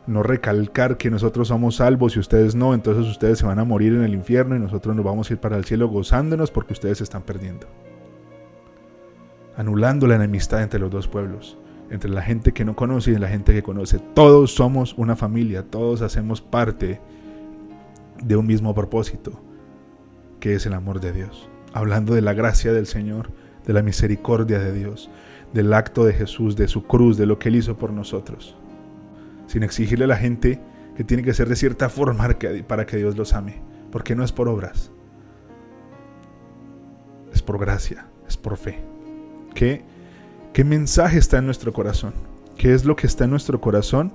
[0.07, 3.93] No recalcar que nosotros somos salvos y ustedes no, entonces ustedes se van a morir
[3.93, 6.99] en el infierno y nosotros nos vamos a ir para el cielo gozándonos porque ustedes
[6.99, 7.67] se están perdiendo.
[9.57, 11.57] Anulando la enemistad entre los dos pueblos
[11.89, 13.99] entre la gente que no conoce y la gente que conoce.
[14.13, 16.99] Todos somos una familia, todos hacemos parte
[18.21, 19.39] de un mismo propósito,
[20.39, 21.49] que es el amor de Dios.
[21.73, 23.29] Hablando de la gracia del Señor,
[23.65, 25.09] de la misericordia de Dios,
[25.53, 28.55] del acto de Jesús, de su cruz, de lo que Él hizo por nosotros.
[29.47, 30.61] Sin exigirle a la gente
[30.95, 32.27] que tiene que ser de cierta forma
[32.67, 34.91] para que Dios los ame, porque no es por obras,
[37.33, 38.79] es por gracia, es por fe.
[39.53, 39.83] Que
[40.57, 42.15] ¿Qué mensaje está en nuestro corazón?
[42.57, 44.11] ¿Qué es lo que está en nuestro corazón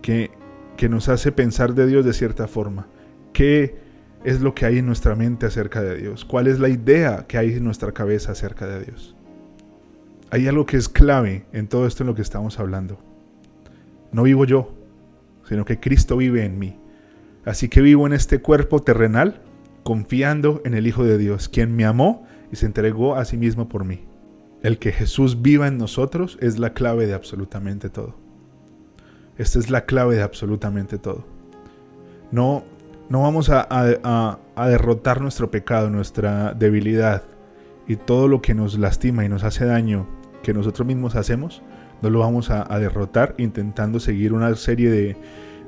[0.00, 0.30] que,
[0.78, 2.86] que nos hace pensar de Dios de cierta forma?
[3.34, 3.76] ¿Qué
[4.24, 6.24] es lo que hay en nuestra mente acerca de Dios?
[6.24, 9.14] ¿Cuál es la idea que hay en nuestra cabeza acerca de Dios?
[10.30, 12.98] Hay algo que es clave en todo esto en lo que estamos hablando.
[14.12, 14.74] No vivo yo,
[15.48, 16.78] sino que Cristo vive en mí.
[17.44, 19.42] Así que vivo en este cuerpo terrenal
[19.82, 23.68] confiando en el Hijo de Dios, quien me amó y se entregó a sí mismo
[23.68, 24.04] por mí.
[24.62, 28.16] El que Jesús viva en nosotros es la clave de absolutamente todo.
[29.38, 31.24] Esta es la clave de absolutamente todo.
[32.30, 32.64] No,
[33.08, 37.22] no vamos a, a derrotar nuestro pecado, nuestra debilidad
[37.86, 40.06] y todo lo que nos lastima y nos hace daño
[40.42, 41.62] que nosotros mismos hacemos,
[42.02, 44.90] no lo vamos a, derrotar intentando seguir una serie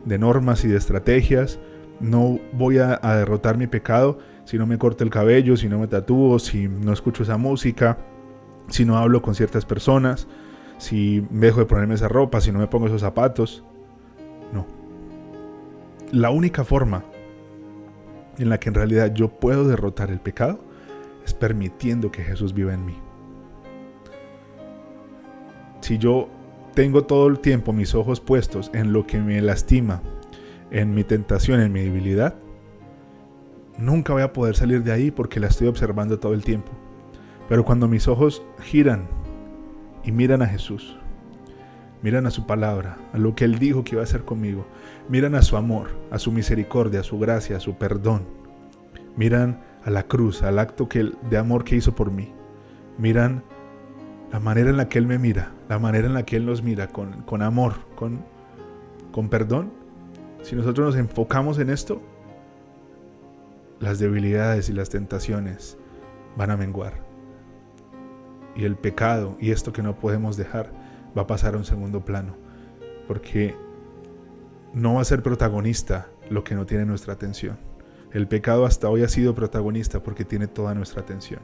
[0.04, 1.58] de, normas y de estrategias.
[1.98, 5.86] No voy a, derrotar mi pecado si no me corto el cabello, si no me
[5.86, 7.98] tatúo, si no escucho esa música,
[8.68, 10.26] si no hablo con ciertas personas,
[10.78, 13.64] si dejo de ponerme esa ropa, si no me pongo esos zapatos.
[14.52, 14.66] No.
[16.10, 17.04] La única forma
[18.38, 20.60] en la que en realidad yo puedo derrotar el pecado
[21.24, 22.96] es permitiendo que Jesús viva en mí
[25.90, 26.28] si yo
[26.72, 30.00] tengo todo el tiempo mis ojos puestos en lo que me lastima,
[30.70, 32.36] en mi tentación, en mi debilidad,
[33.76, 36.70] nunca voy a poder salir de ahí porque la estoy observando todo el tiempo.
[37.48, 39.08] Pero cuando mis ojos giran
[40.04, 40.96] y miran a Jesús,
[42.02, 44.64] miran a su palabra, a lo que Él dijo que iba a hacer conmigo,
[45.08, 48.28] miran a su amor, a su misericordia, a su gracia, a su perdón,
[49.16, 50.88] miran a la cruz, al acto
[51.28, 52.32] de amor que hizo por mí,
[52.96, 53.42] miran
[54.32, 56.62] la manera en la que Él me mira, la manera en la que Él nos
[56.62, 58.24] mira, con, con amor, con,
[59.12, 59.72] con perdón,
[60.42, 62.00] si nosotros nos enfocamos en esto,
[63.80, 65.76] las debilidades y las tentaciones
[66.36, 66.94] van a menguar.
[68.54, 70.70] Y el pecado y esto que no podemos dejar
[71.16, 72.36] va a pasar a un segundo plano.
[73.08, 73.56] Porque
[74.74, 77.58] no va a ser protagonista lo que no tiene nuestra atención.
[78.12, 81.40] El pecado hasta hoy ha sido protagonista porque tiene toda nuestra atención.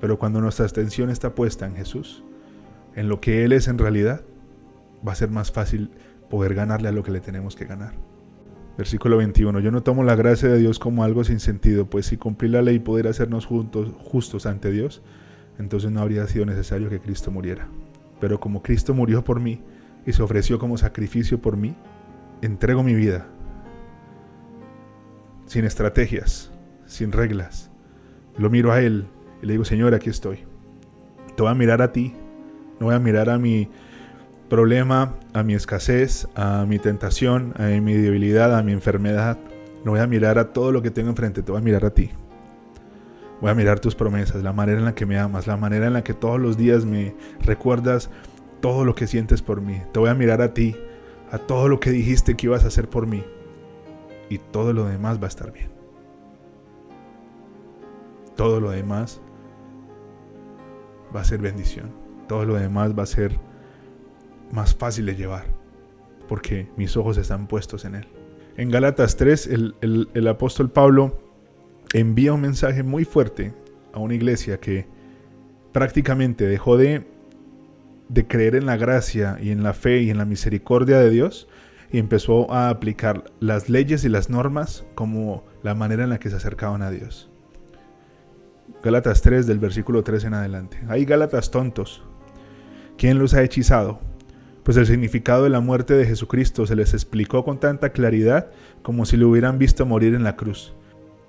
[0.00, 2.22] Pero cuando nuestra atención está puesta en Jesús,
[2.94, 4.22] en lo que Él es en realidad,
[5.06, 5.90] va a ser más fácil
[6.28, 7.94] poder ganarle a lo que le tenemos que ganar.
[8.76, 9.60] Versículo 21.
[9.60, 12.62] Yo no tomo la gracia de Dios como algo sin sentido, pues si cumplir la
[12.62, 15.02] ley poder hacernos justos ante Dios,
[15.58, 17.68] entonces no habría sido necesario que Cristo muriera.
[18.20, 19.62] Pero como Cristo murió por mí
[20.04, 21.74] y se ofreció como sacrificio por mí,
[22.42, 23.26] entrego mi vida,
[25.46, 26.50] sin estrategias,
[26.84, 27.70] sin reglas.
[28.36, 29.06] Lo miro a Él
[29.42, 30.38] y le digo, Señor, aquí estoy.
[31.36, 32.14] Te voy a mirar a ti.
[32.80, 33.68] No voy a mirar a mi
[34.48, 39.38] problema, a mi escasez, a mi tentación, a mi debilidad, a mi enfermedad.
[39.84, 41.42] No voy a mirar a todo lo que tengo enfrente.
[41.42, 42.10] Te voy a mirar a ti.
[43.40, 45.92] Voy a mirar tus promesas, la manera en la que me amas, la manera en
[45.92, 48.10] la que todos los días me recuerdas
[48.60, 49.82] todo lo que sientes por mí.
[49.92, 50.74] Te voy a mirar a ti,
[51.30, 53.22] a todo lo que dijiste que ibas a hacer por mí.
[54.30, 55.68] Y todo lo demás va a estar bien.
[58.36, 59.20] Todo lo demás
[61.14, 61.90] va a ser bendición.
[62.28, 63.38] Todo lo demás va a ser
[64.52, 65.46] más fácil de llevar,
[66.28, 68.08] porque mis ojos están puestos en Él.
[68.56, 69.48] En Galatas 3,
[69.80, 71.20] el, apóstol Pablo
[71.92, 73.52] envía un mensaje muy fuerte
[73.92, 74.86] a una iglesia que
[75.72, 77.06] prácticamente dejó de,
[78.08, 81.48] de creer en la gracia y en la fe y en la misericordia de Dios
[81.92, 86.30] y empezó a aplicar las leyes y las normas como la manera en la que
[86.30, 87.30] se acercaban a Dios.
[88.86, 90.78] Gálatas 3 del versículo 3 en adelante.
[90.86, 92.04] Hay Gálatas tontos.
[92.96, 93.98] ¿Quién los ha hechizado?
[94.62, 98.48] Pues el significado de la muerte de Jesucristo se les explicó con tanta claridad
[98.82, 100.72] como si lo hubieran visto morir en la cruz.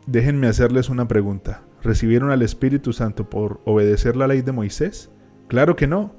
[0.05, 1.63] Déjenme hacerles una pregunta.
[1.81, 5.09] ¿Recibieron al Espíritu Santo por obedecer la ley de Moisés?
[5.47, 6.13] Claro que no.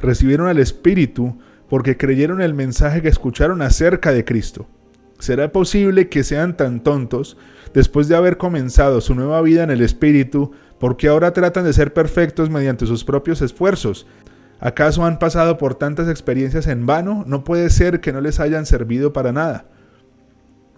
[0.00, 1.36] Recibieron al Espíritu
[1.68, 4.66] porque creyeron el mensaje que escucharon acerca de Cristo.
[5.18, 7.36] ¿Será posible que sean tan tontos
[7.74, 11.92] después de haber comenzado su nueva vida en el Espíritu porque ahora tratan de ser
[11.92, 14.08] perfectos mediante sus propios esfuerzos?
[14.58, 17.22] ¿Acaso han pasado por tantas experiencias en vano?
[17.26, 19.66] No puede ser que no les hayan servido para nada.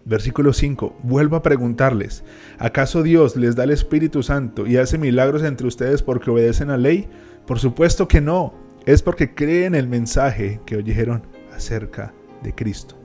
[0.05, 0.99] Versículo 5.
[1.05, 2.25] Vuelvo a preguntarles,
[2.59, 6.77] ¿acaso Dios les da el Espíritu Santo y hace milagros entre ustedes porque obedecen la
[6.77, 7.09] ley?
[7.47, 8.55] Por supuesto que no,
[8.85, 11.23] es porque creen el mensaje que oyeron
[11.55, 12.13] acerca
[12.43, 12.97] de Cristo.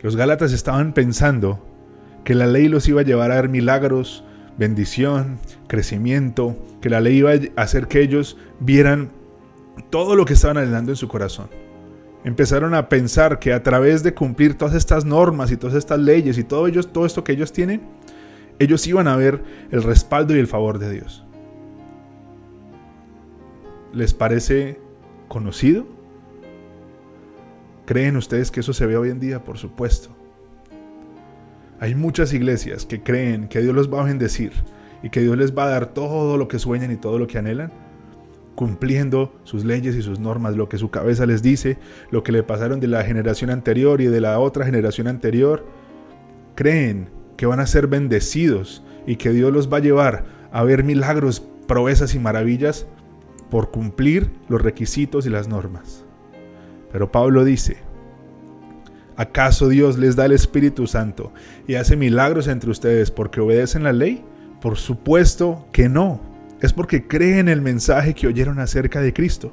[0.00, 1.64] Los Gálatas estaban pensando
[2.24, 4.24] que la ley los iba a llevar a ver milagros,
[4.58, 9.10] bendición, crecimiento, que la ley iba a hacer que ellos vieran
[9.90, 11.48] todo lo que estaban anhelando en su corazón.
[12.24, 16.38] Empezaron a pensar que a través de cumplir todas estas normas y todas estas leyes
[16.38, 17.82] y todo, ellos, todo esto que ellos tienen,
[18.58, 21.24] ellos iban a ver el respaldo y el favor de Dios.
[23.92, 24.80] ¿Les parece
[25.28, 25.86] conocido?
[27.86, 29.42] ¿Creen ustedes que eso se ve hoy en día?
[29.42, 30.11] Por supuesto.
[31.82, 34.52] Hay muchas iglesias que creen que Dios los va a bendecir
[35.02, 37.38] y que Dios les va a dar todo lo que sueñan y todo lo que
[37.38, 37.72] anhelan,
[38.54, 41.78] cumpliendo sus leyes y sus normas, lo que su cabeza les dice,
[42.12, 45.66] lo que le pasaron de la generación anterior y de la otra generación anterior.
[46.54, 50.84] Creen que van a ser bendecidos y que Dios los va a llevar a ver
[50.84, 52.86] milagros, proezas y maravillas
[53.50, 56.04] por cumplir los requisitos y las normas.
[56.92, 57.78] Pero Pablo dice,
[59.16, 61.32] ¿Acaso Dios les da el Espíritu Santo
[61.66, 64.24] y hace milagros entre ustedes porque obedecen la ley?
[64.60, 66.20] Por supuesto que no.
[66.60, 69.52] Es porque creen el mensaje que oyeron acerca de Cristo.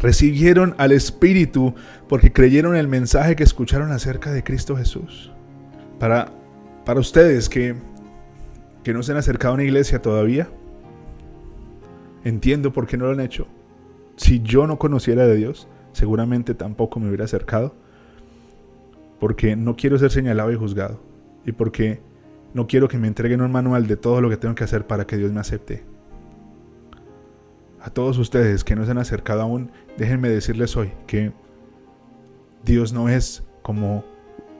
[0.00, 1.74] Recibieron al Espíritu
[2.08, 5.32] porque creyeron el mensaje que escucharon acerca de Cristo Jesús.
[5.98, 6.32] Para,
[6.84, 7.74] para ustedes que,
[8.82, 10.48] que no se han acercado a una iglesia todavía,
[12.24, 13.48] entiendo por qué no lo han hecho.
[14.16, 17.81] Si yo no conociera de Dios, seguramente tampoco me hubiera acercado
[19.22, 21.00] porque no quiero ser señalado y juzgado
[21.46, 22.00] y porque
[22.54, 25.06] no quiero que me entreguen un manual de todo lo que tengo que hacer para
[25.06, 25.84] que Dios me acepte.
[27.80, 31.30] A todos ustedes que no se han acercado aún, déjenme decirles hoy que
[32.64, 34.04] Dios no es como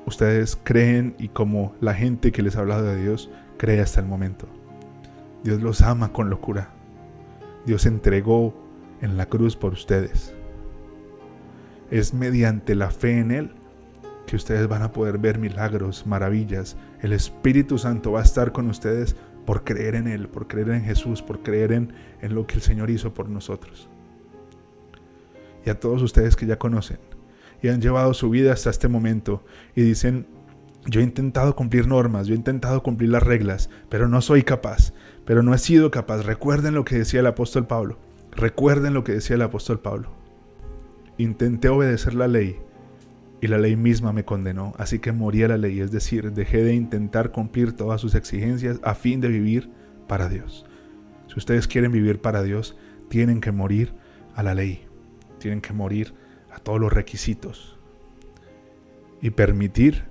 [0.06, 4.06] ustedes creen y como la gente que les ha hablado de Dios cree hasta el
[4.06, 4.46] momento.
[5.42, 6.70] Dios los ama con locura.
[7.66, 8.54] Dios entregó
[9.00, 10.32] en la cruz por ustedes.
[11.90, 13.54] Es mediante la fe en Él
[14.26, 16.76] que ustedes van a poder ver milagros, maravillas.
[17.00, 20.84] El Espíritu Santo va a estar con ustedes por creer en Él, por creer en
[20.84, 23.88] Jesús, por creer en, en lo que el Señor hizo por nosotros.
[25.64, 26.98] Y a todos ustedes que ya conocen
[27.62, 29.44] y han llevado su vida hasta este momento
[29.74, 30.26] y dicen,
[30.86, 34.92] yo he intentado cumplir normas, yo he intentado cumplir las reglas, pero no soy capaz,
[35.24, 36.22] pero no he sido capaz.
[36.22, 37.98] Recuerden lo que decía el apóstol Pablo.
[38.32, 40.10] Recuerden lo que decía el apóstol Pablo.
[41.18, 42.58] Intenté obedecer la ley,
[43.42, 46.62] y la ley misma me condenó, así que morí a la ley, es decir, dejé
[46.62, 49.68] de intentar cumplir todas sus exigencias a fin de vivir
[50.06, 50.64] para Dios.
[51.26, 52.76] Si ustedes quieren vivir para Dios,
[53.08, 53.94] tienen que morir
[54.36, 54.86] a la ley,
[55.40, 56.14] tienen que morir
[56.52, 57.80] a todos los requisitos
[59.20, 60.04] y permitir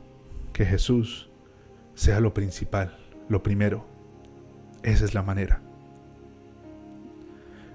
[0.52, 1.30] que Jesús
[1.96, 2.98] sea lo principal,
[3.30, 3.88] lo primero.
[4.84, 5.62] Esa es la manera.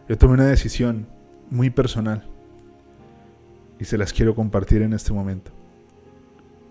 [0.06, 1.08] Yo tomé una decisión
[1.48, 2.28] muy personal
[3.78, 5.50] y se las quiero compartir en este momento.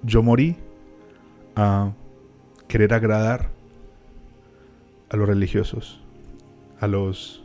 [0.03, 0.55] Yo morí
[1.55, 1.93] a
[2.67, 3.49] querer agradar
[5.09, 6.01] a los religiosos,
[6.79, 7.43] a los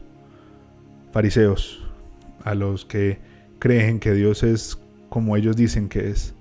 [1.13, 1.87] fariseos,
[2.45, 3.19] a los que
[3.59, 6.35] creen que Dios es como ellos dicen que es.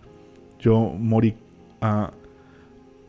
[0.59, 1.37] Yo morí
[1.81, 2.11] a,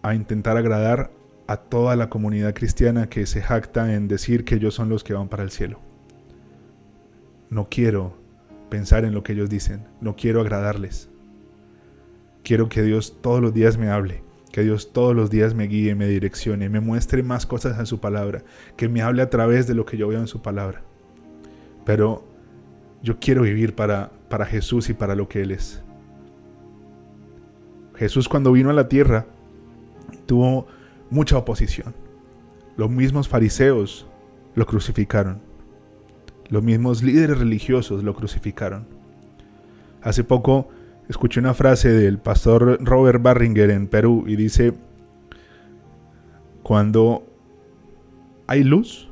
[0.03, 1.11] a intentar agradar
[1.47, 5.15] a toda la comunidad cristiana que se jacta en decir que ellos son los que
[5.15, 5.81] van para el cielo.
[7.49, 8.20] No quiero
[8.71, 9.87] pensar en lo que ellos dicen.
[10.01, 11.11] No quiero agradarles.
[12.43, 15.95] Quiero que Dios todos los días me hable, que Dios todos los días me guíe,
[15.95, 18.43] me direccione, me muestre más cosas en su palabra,
[18.77, 20.83] que me hable a través de lo que yo veo en su palabra.
[21.85, 22.25] Pero
[23.03, 25.83] yo quiero vivir para, para Jesús y para lo que Él es.
[27.97, 29.27] Jesús cuando vino a la tierra
[30.25, 30.67] tuvo
[31.11, 31.95] mucha oposición.
[32.77, 34.07] Los mismos fariseos
[34.55, 35.50] lo crucificaron.
[36.51, 38.87] Los mismos líderes religiosos lo crucificaron.
[40.03, 40.69] Hace poco
[41.09, 44.75] escuché una frase del pastor Robert Barringer en Perú y dice,
[46.65, 47.25] cuando
[48.49, 49.09] hay luz,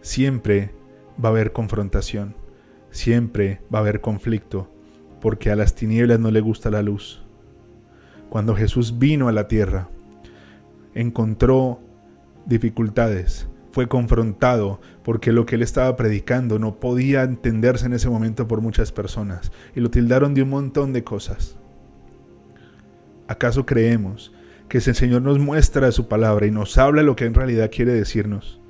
[0.00, 0.70] siempre
[1.22, 2.34] va a haber confrontación,
[2.90, 4.70] siempre va a haber conflicto,
[5.20, 7.22] porque a las tinieblas no le gusta la luz.
[8.30, 9.90] Cuando Jesús vino a la tierra,
[10.94, 11.78] encontró
[12.46, 18.48] dificultades, fue confrontado porque lo que él estaba predicando no podía entenderse en ese momento
[18.48, 21.56] por muchas personas y lo tildaron de un montón de cosas.
[23.28, 24.34] ¿Acaso creemos
[24.68, 27.70] que si el Señor nos muestra su palabra y nos habla lo que en realidad
[27.72, 28.60] quiere decirnos,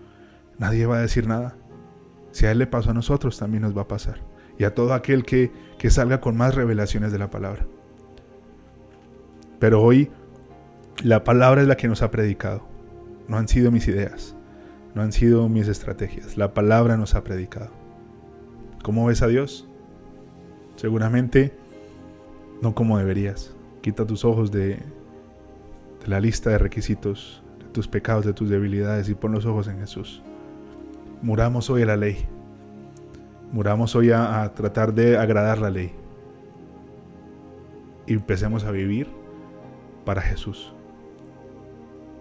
[0.58, 1.56] nadie va a decir nada?
[2.32, 4.20] Si a Él le pasó a nosotros, también nos va a pasar.
[4.58, 7.66] Y a todo aquel que, que salga con más revelaciones de la palabra.
[9.58, 10.10] Pero hoy
[11.02, 12.68] la palabra es la que nos ha predicado.
[13.26, 14.35] No han sido mis ideas
[14.96, 16.38] no han sido mis estrategias.
[16.38, 17.70] La palabra nos ha predicado.
[18.82, 19.68] ¿Cómo ves a Dios?
[20.76, 21.52] Seguramente
[22.62, 23.54] no como deberías.
[23.82, 24.78] Quita tus ojos de,
[26.06, 29.80] la lista de requisitos, de tus pecados, de tus debilidades y pon los ojos en
[29.80, 30.22] Jesús.
[31.20, 32.26] Muramos hoy a la ley.
[33.52, 35.92] Muramos hoy a, a tratar de agradar la ley.
[38.06, 39.08] Y empecemos a vivir
[40.06, 40.72] para Jesús,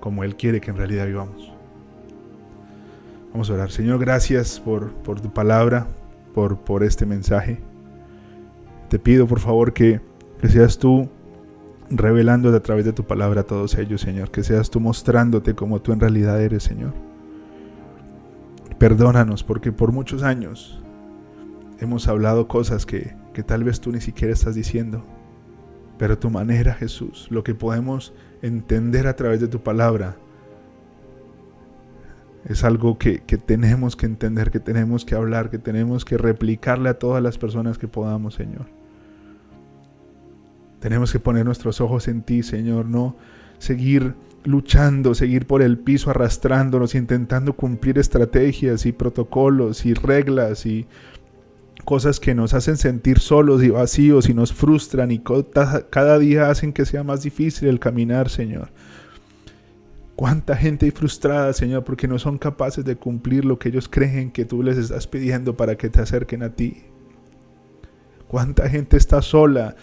[0.01, 1.54] como Él quiere que en realidad vivamos.
[3.35, 3.69] Vamos a orar.
[3.69, 5.87] Señor, gracias por, tu palabra,
[6.33, 7.59] por, este mensaje.
[8.87, 9.99] Te pido por favor que,
[10.47, 11.09] seas tú
[11.89, 14.31] revelándote a través de tu palabra a todos ellos, Señor.
[14.31, 16.93] Que seas tú mostrándote como tú en realidad eres, Señor.
[18.77, 20.81] Perdónanos porque por muchos años
[21.81, 25.03] hemos hablado cosas que tal vez tú ni siquiera estás diciendo.
[25.97, 30.15] Pero tu manera, Jesús, lo que podemos entender a través de tu palabra,
[32.47, 36.89] es algo que, que, tenemos que entender, que tenemos que hablar, que tenemos que replicarle
[36.89, 38.67] a todas las personas que podamos, Señor.
[40.79, 43.15] Tenemos que poner nuestros ojos en ti, Señor, no
[43.57, 50.85] seguir luchando, seguir por el piso arrastrándonos, intentando cumplir estrategias y protocolos y reglas y
[51.83, 55.21] cosas que nos hacen sentir solos y vacíos y nos frustran y
[55.89, 58.69] cada día hacen que sea más difícil el caminar, Señor.
[60.15, 64.45] Cuánta gente frustrada, Señor, porque no son capaces de cumplir lo que ellos creen que
[64.45, 66.85] tú les estás pidiendo para que te acerquen a ti.
[68.27, 69.75] Cuánta gente está sola,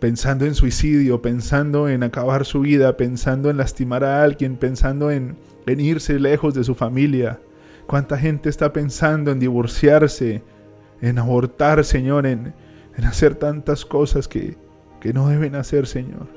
[0.00, 5.36] pensando en suicidio, pensando en acabar su vida, pensando en lastimar a alguien, pensando en,
[5.66, 7.38] en irse lejos de su familia.
[7.86, 10.42] Cuánta gente está pensando en divorciarse,
[11.02, 12.54] en abortar, Señor, en,
[12.96, 14.56] en hacer tantas cosas que,
[15.00, 16.28] que no deben hacer, Señor.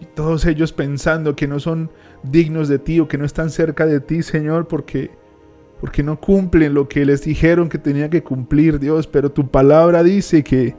[0.00, 1.90] Y todos ellos pensando que no son
[2.22, 5.10] dignos de ti o que no están cerca de ti, Señor, porque,
[5.80, 9.06] porque no cumplen lo que les dijeron que tenía que cumplir, Dios.
[9.06, 10.74] Pero tu palabra dice que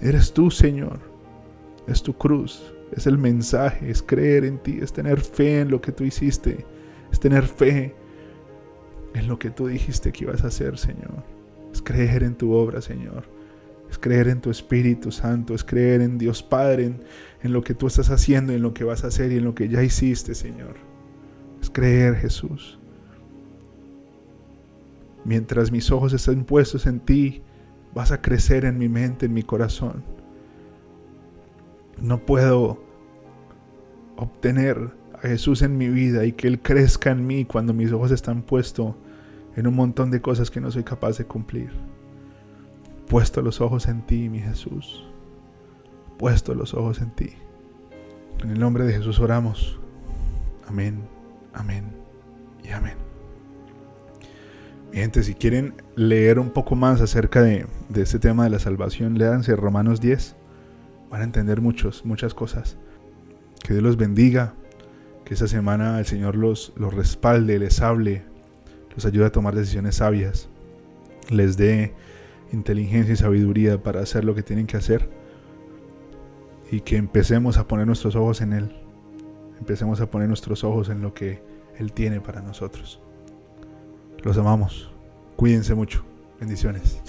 [0.00, 0.98] eres tú, Señor.
[1.86, 5.80] Es tu cruz, es el mensaje, es creer en ti, es tener fe en lo
[5.80, 6.64] que tú hiciste,
[7.10, 7.94] es tener fe
[9.14, 11.24] en lo que tú dijiste que ibas a hacer, Señor.
[11.72, 13.31] Es creer en tu obra, Señor
[13.92, 16.94] es creer en tu Espíritu Santo, es creer en Dios Padre,
[17.42, 19.54] en, lo que tú estás haciendo, en lo que vas a hacer y en lo
[19.54, 20.76] que ya hiciste, Señor.
[21.60, 22.78] Es creer, Jesús.
[25.26, 27.42] Mientras mis ojos estén puestos en ti,
[27.94, 30.02] vas a crecer en mi mente, en mi corazón.
[32.00, 32.82] No puedo
[34.16, 34.78] obtener
[35.12, 38.40] a Jesús en mi vida y que Él crezca en mí cuando mis ojos están
[38.40, 38.94] puestos
[39.54, 41.70] en un montón de cosas que no soy capaz de cumplir
[43.12, 45.04] puesto los ojos en ti, mi Jesús.
[46.18, 47.34] Puesto los ojos en ti.
[48.42, 49.78] En el nombre de Jesús oramos.
[50.66, 51.02] Amén,
[51.52, 51.84] amén
[52.64, 52.94] y amén.
[54.90, 59.18] Mi gente, si quieren leer un poco más acerca de, este tema de la salvación,
[59.18, 60.34] léanse Romanos 10.
[61.10, 62.78] Van a entender muchos, muchas cosas.
[63.62, 64.54] Que Dios los bendiga.
[65.26, 68.22] Que esta semana el Señor los, los respalde, les hable,
[68.94, 70.48] los ayude a tomar decisiones sabias.
[71.28, 71.92] Les dé
[72.52, 75.08] inteligencia y sabiduría para hacer lo que tienen que hacer
[76.70, 78.76] y que empecemos a poner nuestros ojos en Él.
[79.58, 81.42] Empecemos a poner nuestros ojos en lo que
[81.78, 83.00] Él tiene para nosotros.
[84.22, 84.90] Los amamos.
[85.36, 86.04] Cuídense mucho.
[86.40, 87.00] Bendiciones.